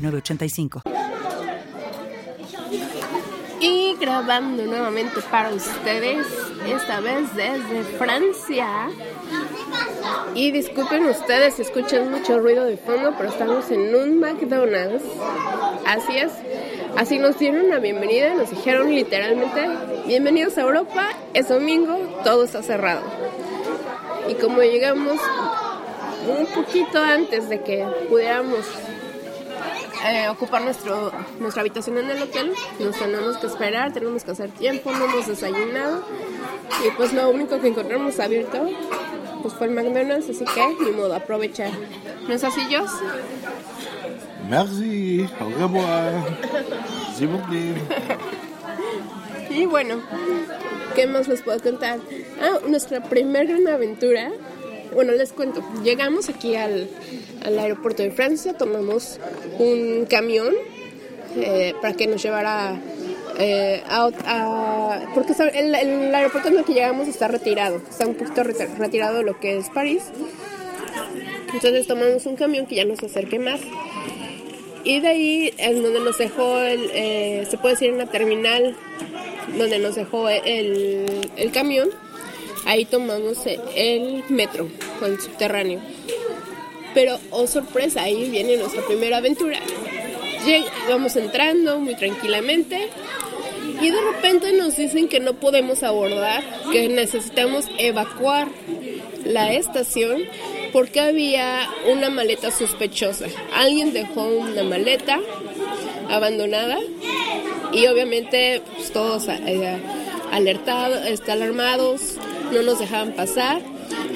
[0.00, 0.82] 906985.
[3.60, 6.26] Y grabando nuevamente para ustedes,
[6.66, 8.88] esta vez desde Francia.
[10.34, 15.04] Y disculpen ustedes si escuchan mucho ruido de fondo, pero estamos en un McDonald's.
[15.86, 16.32] Así es.
[16.96, 19.68] Así nos dieron la bienvenida, nos dijeron literalmente,
[20.06, 23.02] bienvenidos a Europa, es domingo, todo está cerrado.
[24.28, 25.20] Y como llegamos
[26.28, 28.66] un poquito antes de que pudiéramos
[30.06, 34.50] eh, ocupar nuestro, nuestra habitación en el hotel, nos tenemos que esperar, tenemos que hacer
[34.50, 36.02] tiempo, no hemos desayunado
[36.86, 38.66] y pues lo único que encontramos abierto
[39.42, 41.70] pues fue el McDonald's, así que ni modo, aprovechar.
[42.28, 42.90] ¿No es así, Jos?
[44.48, 46.12] Merci, au revoir.
[47.16, 47.74] S'il vous plaît.
[49.50, 50.00] Y bueno,
[50.94, 51.98] ¿qué más les puedo contar?
[52.40, 54.30] Ah, nuestra primera gran aventura.
[54.94, 55.62] Bueno, les cuento.
[55.84, 56.88] Llegamos aquí al,
[57.44, 59.18] aeropuerto de Francia, tomamos
[59.58, 60.54] un camión
[61.36, 62.76] eh, para que nos llevara
[63.38, 68.74] eh, a, porque el, aeropuerto en el que llegamos está retirado, está un poquito reti-
[68.76, 70.02] retirado de lo que es París.
[71.54, 73.60] Entonces tomamos un camión que ya nos acerque más.
[74.82, 78.74] Y de ahí en donde nos dejó el, eh, se puede decir en la terminal
[79.56, 81.90] donde nos dejó el camión,
[82.66, 83.38] ahí tomamos
[83.74, 84.68] el metro,
[85.00, 85.80] o el subterráneo.
[86.94, 89.58] Pero, oh sorpresa, ahí viene nuestra primera aventura.
[90.88, 92.88] Vamos entrando muy tranquilamente
[93.80, 98.48] y de repente nos dicen que no podemos abordar, que necesitamos evacuar
[99.24, 100.22] la estación
[100.72, 103.26] porque había una maleta sospechosa.
[103.54, 105.20] Alguien dejó una maleta
[106.08, 106.78] abandonada
[107.72, 109.78] y obviamente pues, todos eh,
[110.32, 112.16] alertados, este, alarmados,
[112.52, 113.60] no nos dejaban pasar.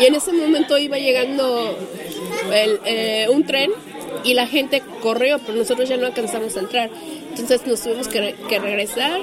[0.00, 1.76] Y en ese momento iba llegando
[2.52, 3.70] el, eh, un tren
[4.24, 6.90] y la gente corrió, pero nosotros ya no alcanzamos a entrar.
[7.30, 9.20] Entonces nos tuvimos que, re- que regresar.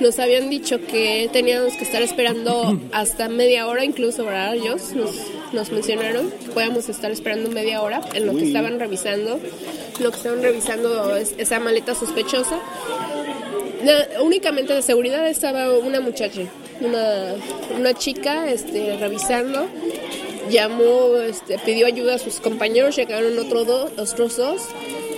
[0.00, 4.92] Nos habían dicho que teníamos que estar esperando hasta media hora, incluso horarios.
[4.94, 5.10] Nos,
[5.52, 9.40] nos mencionaron que podíamos estar esperando media hora en lo que estaban revisando,
[10.00, 12.58] lo que estaban revisando es esa maleta sospechosa.
[14.22, 16.42] Únicamente de seguridad estaba una muchacha,
[16.80, 17.34] una,
[17.78, 19.66] una chica este, revisando.
[20.50, 24.62] Llamó, este, pidió ayuda a sus compañeros, llegaron otro do- otros dos,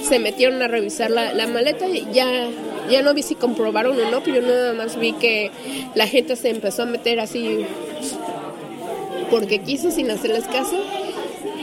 [0.02, 2.48] se metieron a revisar la, la maleta y ya,
[2.90, 5.52] ya no vi si comprobaron o no, pero yo nada más vi que
[5.94, 7.64] la gente se empezó a meter así
[9.30, 10.76] porque quiso sin hacerles caso.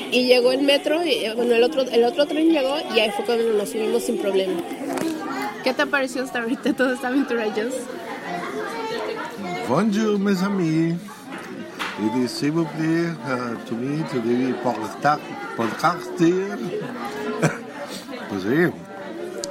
[0.10, 3.26] Y llegó el metro, y bueno, el otro, el otro tren llegó y ahí fue
[3.26, 4.54] cuando nos subimos sin problema.
[5.66, 7.74] ¿Qué te pareció hasta ahorita toda esta aventura, Jos?
[9.68, 10.96] Bonjour, mes amis.
[12.00, 16.18] It is, s'il vous plaît, uh, to me, to the podcast-
[18.30, 18.72] pues sí,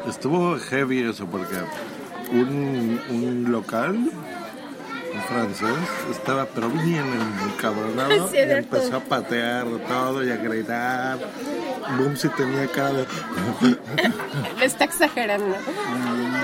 [0.08, 1.56] estuvo heavy eso porque
[2.32, 5.68] un, un local, un francés,
[6.10, 7.04] estaba pero bien
[7.52, 11.18] encabronado Sí, y empezó a patear todo y a gritar.
[11.98, 13.06] Boom, si tenía cara de...
[14.64, 15.56] Está exagerando.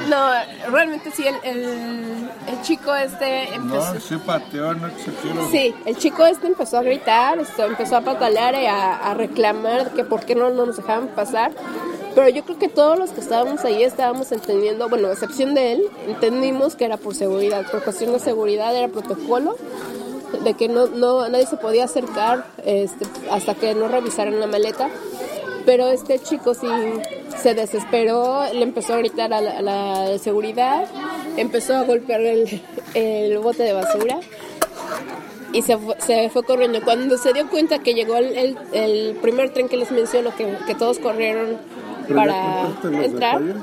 [0.08, 0.30] No,
[0.70, 3.94] realmente sí, el, el, el chico este empezó...
[3.94, 5.48] No, sí pateó, no exagero.
[5.50, 9.90] Sí, el chico este empezó a gritar, esto, empezó a patalear y a, a reclamar
[9.92, 11.52] que por qué no, no nos dejaban pasar.
[12.14, 15.72] Pero yo creo que todos los que estábamos ahí estábamos entendiendo, bueno, a excepción de
[15.72, 19.56] él, entendimos que era por seguridad, por cuestión de seguridad era protocolo,
[20.44, 24.90] de que no, no nadie se podía acercar este, hasta que no revisaran la maleta.
[25.64, 26.66] Pero este chico sí
[27.36, 30.86] se desesperó, le empezó a gritar a la, a la de seguridad,
[31.36, 32.60] empezó a golpear el,
[32.94, 34.18] el bote de basura
[35.52, 36.80] y se fue, se fue corriendo.
[36.82, 40.56] Cuando se dio cuenta que llegó el, el- el primer tren que les menciono, que,
[40.66, 41.58] que todos corrieron
[42.06, 42.66] Pero para
[43.04, 43.62] entrar, detalles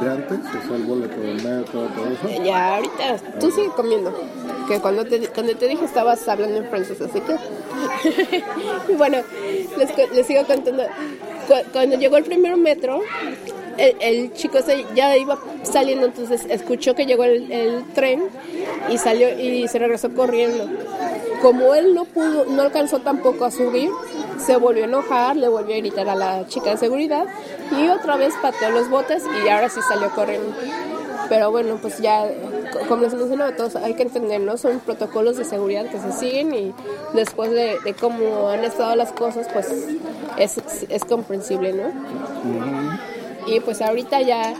[0.00, 2.42] de antes, o sea, el boleto del metro, todo eso.
[2.44, 4.12] ya ahorita tú sigue comiendo.
[4.68, 7.36] Que cuando te, cuando te dije estabas hablando en francés, así que.
[8.96, 9.18] bueno,
[9.76, 10.84] les, les sigo contando.
[11.48, 13.00] Cu- Cuando llegó el primer metro,
[13.78, 18.24] el, chico se- ya iba saliendo, entonces escuchó que llegó el, tren
[18.90, 20.66] y salió y se regresó corriendo.
[21.42, 23.90] Como él no pudo, no alcanzó tampoco a subir,
[24.44, 27.26] se volvió a enojar, le volvió a gritar a la chica de seguridad
[27.80, 30.52] y otra vez pateó los botes y ahora sí salió corriendo.
[31.28, 32.26] Pero bueno, pues ya,
[32.88, 34.56] como les mencionaba todos, hay que entender, ¿no?
[34.56, 36.74] Son protocolos de seguridad que se siguen y
[37.12, 39.68] después de, cómo han estado las cosas, pues
[40.38, 40.58] es,
[40.88, 41.92] es comprensible, ¿no?
[43.46, 44.54] Y pues ahorita ya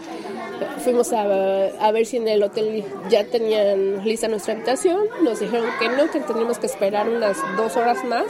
[0.82, 5.00] fuimos a, a, ver si en el hotel ya tenían lista nuestra habitación.
[5.22, 8.26] Nos dijeron que no, que teníamos que esperar unas dos horas más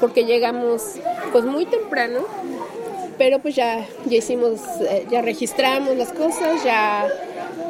[0.00, 0.94] porque llegamos
[1.32, 2.20] pues muy temprano
[3.18, 7.06] pero pues ya, ya hicimos, eh, ya registramos las cosas, ya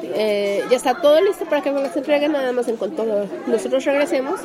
[0.02, 3.04] eh, ya está todo listo para que nos las entreguen, nada más en cuanto
[3.46, 4.40] nosotros regresemos.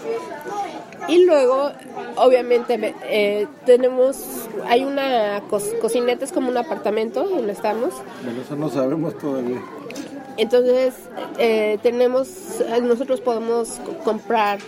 [1.10, 1.72] Y luego,
[2.16, 5.42] obviamente, eh, tenemos, hay una
[5.82, 7.94] cocineta, es como un apartamento donde estamos.
[8.24, 9.62] Bueno, eso no sabemos todavía.
[10.38, 10.94] Entonces,
[11.38, 12.30] eh, tenemos,
[12.82, 14.60] nosotros podemos comprar,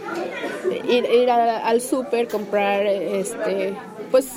[0.90, 3.74] ir, al súper, comprar, este,
[4.12, 4.28] pues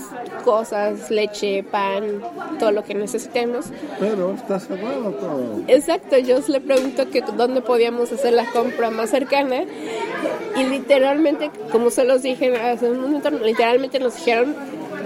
[0.44, 2.23] cosas, leche, pan,
[2.59, 3.67] todo lo que necesitemos.
[3.99, 5.62] Pero está cerrado todo.
[5.67, 9.65] Exacto, yo le pregunto que dónde podíamos hacer la compra más cercana
[10.56, 14.55] y literalmente, como se los dije hace un momento, literalmente nos dijeron,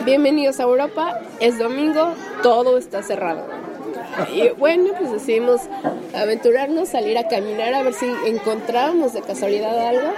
[0.05, 2.13] bienvenidos a Europa, es domingo,
[2.43, 3.47] todo está cerrado.
[4.35, 5.63] Y bueno, pues decidimos
[6.15, 10.09] aventurarnos, salir a caminar a ver si encontrábamos de casualidad algo.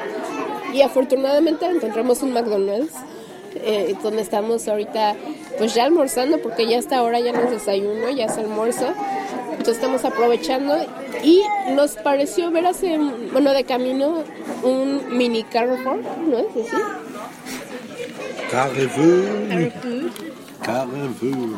[0.72, 2.94] Y afortunadamente encontramos un McDonald's
[3.64, 5.16] eh, donde estamos ahorita
[5.58, 8.86] pues ya almorzando porque ya hasta ahora ya nos desayuno, ya es almuerzo.
[9.50, 10.74] Entonces estamos aprovechando
[11.22, 11.42] y
[11.74, 12.98] nos pareció ver hace,
[13.32, 14.24] bueno, de camino
[14.62, 16.76] un mini Carrefour, ¿no es así?
[18.50, 19.72] Carrefour.
[20.62, 21.56] Carrefour.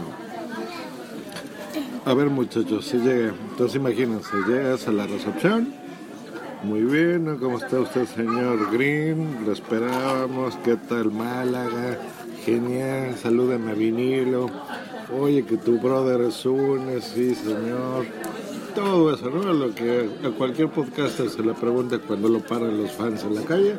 [2.05, 5.82] A ver muchachos, si llega, entonces imagínense, llegas a la recepción
[6.63, 9.45] muy bien, ¿cómo está usted, señor Green?
[9.45, 10.57] Lo esperábamos.
[10.65, 11.99] ¿Qué tal Málaga?
[12.45, 14.51] Genial, salúdame a vinilo.
[15.19, 18.07] Oye, que tu brother es un, sí, señor.
[18.75, 19.53] Todo eso, ¿no?
[19.53, 23.43] Lo que a cualquier podcaster se le pregunta cuando lo paran los fans en la
[23.43, 23.75] calle.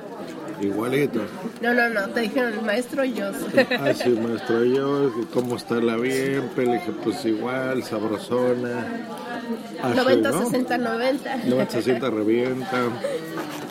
[0.62, 1.22] Igualito.
[1.62, 3.32] No, no, no, te dijeron maestro yo.
[3.80, 6.50] Ah, sí, maestro yo, ¿cómo está la bien?
[6.56, 8.86] Le dije, pues igual, sabrosona
[9.96, 11.38] 90, 60, 90.
[11.46, 12.78] 90, 60 revienta.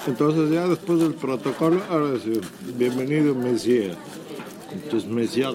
[0.07, 2.41] Entonces ya después del protocolo, ahora sí,
[2.77, 3.97] bienvenido Messier.
[4.73, 5.53] Entonces Messier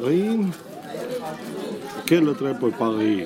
[2.05, 3.25] ¿qué lo trae por París?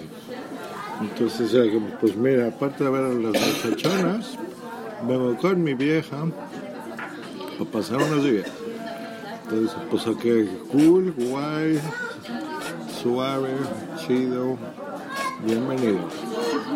[1.01, 1.51] Entonces,
[1.99, 4.38] pues mira, aparte de ver a las muchachonas,
[5.07, 6.25] vengo con mi vieja
[7.59, 8.47] a pasar unos días.
[9.43, 11.79] Entonces, pues aquí, cool, guay,
[13.01, 13.49] suave,
[13.97, 14.57] chido,
[15.43, 15.99] bienvenido.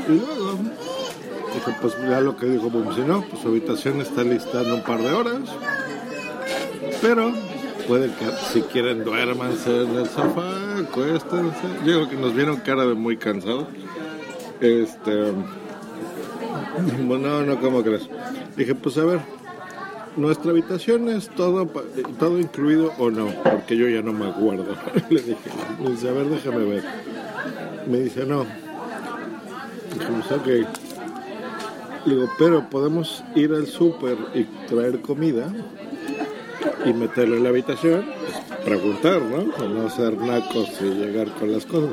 [0.08, 0.60] Y luego,
[1.54, 4.82] dije, pues ya lo que dijo si no, pues su habitación está lista en un
[4.84, 5.42] par de horas.
[7.02, 7.32] Pero
[7.88, 11.68] puede que si quieren duérmanse en el sofá, acuéstense.
[11.86, 13.68] Yo creo que nos vieron cara de muy cansados.
[14.60, 15.34] Este.
[17.04, 18.10] Bueno, no, ¿cómo crees?
[18.58, 19.20] Dije, pues a ver,
[20.18, 21.68] nuestra habitación es todo,
[22.20, 24.76] todo incluido o no, porque yo ya no me acuerdo.
[25.10, 25.38] Le dije,
[25.88, 26.84] dice, a ver, déjame ver.
[27.88, 28.46] Me dice, no,
[29.96, 30.68] Ok.
[32.06, 35.52] Digo, pero podemos ir al súper y traer comida
[36.86, 38.06] y meterlo en la habitación,
[38.64, 39.68] preguntar, ¿no?
[39.68, 41.92] no ser nacos y llegar con las cosas.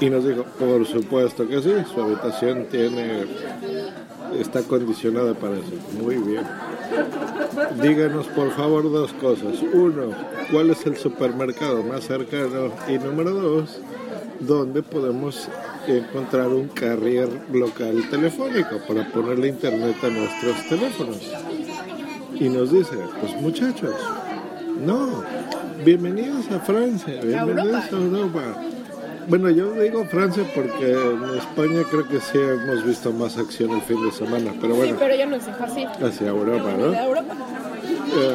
[0.00, 3.24] Y nos dijo, por supuesto que sí, su habitación tiene,
[4.38, 5.72] está condicionada para eso.
[6.02, 6.44] Muy bien.
[7.80, 9.62] Díganos por favor dos cosas.
[9.72, 10.10] Uno,
[10.50, 12.72] ¿cuál es el supermercado más cercano?
[12.88, 13.80] Y número dos,
[14.40, 15.48] ¿dónde podemos
[15.86, 21.32] encontrar un carrier local telefónico para ponerle internet a nuestros teléfonos.
[22.38, 23.94] Y nos dice, pues muchachos,
[24.84, 25.22] no,
[25.84, 28.42] bienvenidos a Francia, bienvenidos a Europa.
[29.28, 33.82] Bueno, yo digo Francia porque en España creo que sí hemos visto más acción el
[33.82, 34.92] fin de semana, pero bueno.
[34.92, 35.84] Sí, pero ya no es así.
[35.84, 36.94] Hacia Europa, ¿no?
[36.94, 37.36] Europa.
[38.16, 38.34] Eh,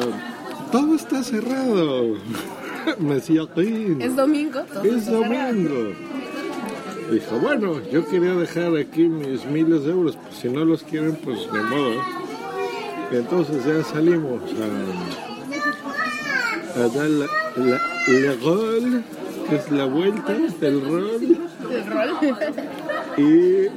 [0.76, 2.16] todo está cerrado.
[2.98, 4.60] Me Es domingo.
[4.84, 5.94] es domingo.
[7.10, 11.16] Dijo, bueno, yo quería dejar aquí mis miles de euros, pues si no los quieren,
[11.24, 11.94] pues de modo.
[13.10, 14.42] Y entonces ya salimos
[16.76, 19.02] a, a dar la, la, rol,
[19.48, 21.38] que es la vuelta del rol.
[23.16, 23.68] Y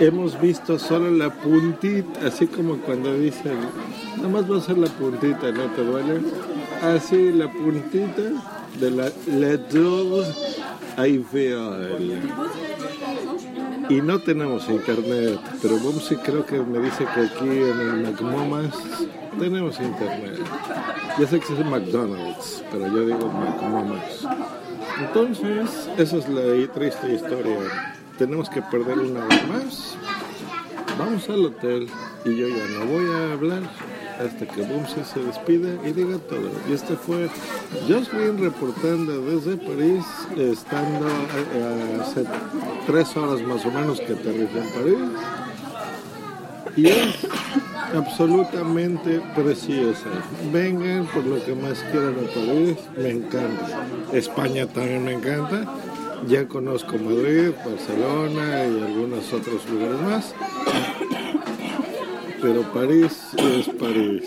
[0.00, 3.58] hemos visto solo la puntita, así como cuando dicen,
[4.20, 6.20] nomás va a ser la puntita, ¿no te duele?
[6.82, 8.22] Así la puntita
[8.78, 9.58] de la, la
[10.96, 11.98] Ahí veo
[13.88, 18.74] Y no tenemos internet, pero vamos creo que me dice que aquí en el McMomas
[19.38, 20.38] tenemos internet.
[21.18, 24.26] Ya sé que es McDonald's, pero yo digo McMomas.
[25.00, 28.03] Entonces, esa es la triste historia.
[28.18, 29.96] Tenemos que perder una vez más.
[30.98, 31.88] Vamos al hotel
[32.24, 33.62] y yo ya no voy a hablar
[34.18, 36.50] hasta que Bumsy se despida y diga todo.
[36.68, 37.28] Y este fue
[37.88, 40.04] Jocelyn reportando desde París,
[40.36, 42.24] estando eh, hace
[42.86, 44.98] tres horas más o menos que aterrizó en París.
[46.76, 47.26] Y es
[47.94, 50.08] absolutamente preciosa.
[50.52, 53.86] Vengan por lo que más quieran a París, me encanta.
[54.12, 55.64] España también me encanta.
[56.28, 60.34] Ya conozco Madrid, Barcelona y algunos otros lugares más
[62.44, 64.22] pero París es París.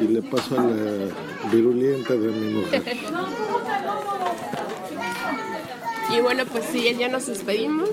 [0.00, 2.82] Y le paso a la virulenta de mi mujer.
[6.10, 7.90] Y bueno, pues sí, ya nos despedimos.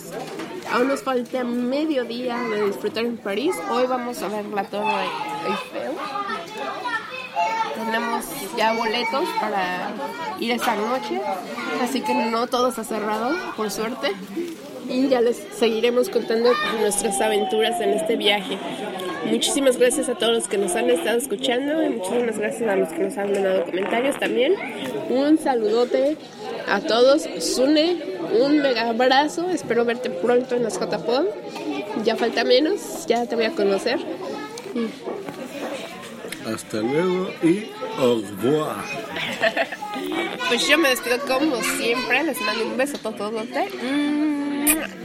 [0.71, 3.55] Aún nos falta medio día de disfrutar en París.
[3.69, 5.09] Hoy vamos a ver la Torre.
[7.95, 8.25] Tenemos
[8.57, 9.89] ya boletos para
[10.37, 11.21] ir esta noche,
[11.81, 14.11] así que no todo está cerrado, por suerte
[14.89, 18.57] y ya les seguiremos contando nuestras aventuras en este viaje.
[19.27, 22.89] Muchísimas gracias a todos los que nos han estado escuchando y muchísimas gracias a los
[22.89, 24.55] que nos han mandado comentarios también.
[25.09, 26.17] Un saludote
[26.67, 27.23] a todos.
[27.39, 27.95] Sune,
[28.41, 29.49] un mega abrazo.
[29.51, 31.27] Espero verte pronto en las JPod.
[32.03, 33.99] Ya falta menos, ya te voy a conocer.
[36.45, 38.77] Hasta luego y au revoir.
[40.47, 42.23] pues yo me despido como siempre.
[42.23, 43.69] Les mando un beso tototote.
[43.69, 45.04] Bye.